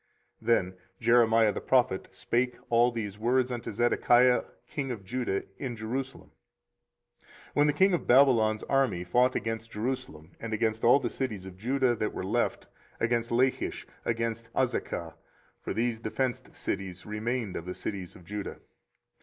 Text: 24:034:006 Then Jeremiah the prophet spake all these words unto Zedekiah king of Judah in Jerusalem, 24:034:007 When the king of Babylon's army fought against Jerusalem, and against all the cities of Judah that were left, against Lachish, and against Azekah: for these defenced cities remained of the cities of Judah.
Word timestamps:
24:034:006 0.01 0.09
Then 0.47 0.73
Jeremiah 0.99 1.51
the 1.51 1.61
prophet 1.61 2.07
spake 2.09 2.57
all 2.71 2.91
these 2.91 3.19
words 3.19 3.51
unto 3.51 3.71
Zedekiah 3.71 4.45
king 4.67 4.89
of 4.89 5.03
Judah 5.03 5.43
in 5.59 5.75
Jerusalem, 5.75 6.31
24:034:007 7.19 7.27
When 7.53 7.67
the 7.67 7.73
king 7.73 7.93
of 7.93 8.07
Babylon's 8.07 8.63
army 8.63 9.03
fought 9.03 9.35
against 9.35 9.69
Jerusalem, 9.69 10.31
and 10.39 10.53
against 10.55 10.83
all 10.83 10.99
the 10.99 11.11
cities 11.11 11.45
of 11.45 11.55
Judah 11.55 11.93
that 11.95 12.15
were 12.15 12.25
left, 12.25 12.65
against 12.99 13.29
Lachish, 13.29 13.83
and 13.83 13.93
against 14.11 14.51
Azekah: 14.55 15.13
for 15.61 15.71
these 15.71 15.99
defenced 15.99 16.55
cities 16.55 17.05
remained 17.05 17.55
of 17.55 17.65
the 17.65 17.75
cities 17.75 18.15
of 18.15 18.25
Judah. 18.25 18.57